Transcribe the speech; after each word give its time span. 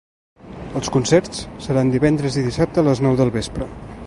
Els 0.79 0.89
concerts 0.95 1.43
seran 1.67 1.93
divendres 1.97 2.41
i 2.43 2.49
dissabte 2.49 2.85
a 2.85 2.89
les 2.89 3.07
nou 3.09 3.21
del 3.23 3.35
vespre. 3.41 3.71